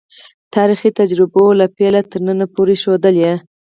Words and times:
تاریخي 0.55 0.89
تجربو 0.99 1.43
له 1.59 1.65
پیله 1.77 2.01
تر 2.11 2.19
ننه 2.27 2.45
پورې 2.53 2.75
ښودلې. 2.81 3.31